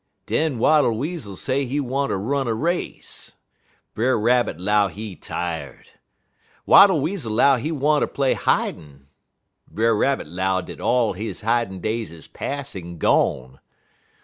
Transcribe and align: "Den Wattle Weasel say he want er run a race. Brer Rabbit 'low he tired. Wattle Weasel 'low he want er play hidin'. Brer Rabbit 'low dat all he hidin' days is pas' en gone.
"Den 0.25 0.57
Wattle 0.57 0.97
Weasel 0.97 1.35
say 1.35 1.67
he 1.67 1.79
want 1.79 2.11
er 2.11 2.17
run 2.19 2.47
a 2.47 2.55
race. 2.55 3.33
Brer 3.93 4.17
Rabbit 4.19 4.59
'low 4.59 4.87
he 4.87 5.15
tired. 5.15 5.91
Wattle 6.65 7.01
Weasel 7.01 7.33
'low 7.33 7.57
he 7.57 7.71
want 7.71 8.03
er 8.03 8.07
play 8.07 8.33
hidin'. 8.33 9.05
Brer 9.69 9.95
Rabbit 9.95 10.25
'low 10.25 10.59
dat 10.63 10.81
all 10.81 11.13
he 11.13 11.31
hidin' 11.31 11.81
days 11.81 12.09
is 12.09 12.27
pas' 12.27 12.75
en 12.75 12.97
gone. 12.97 13.59